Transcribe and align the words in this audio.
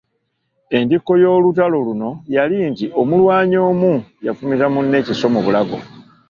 Entikko 0.77 1.11
y’olutalo 1.21 1.77
luno 1.87 2.09
yali 2.35 2.57
nti 2.71 2.85
omulwanyi 3.01 3.57
omu 3.69 3.91
yafumita 4.25 4.65
munne 4.73 4.95
ekiso 5.01 5.25
mu 5.33 5.39
bulago. 5.45 5.77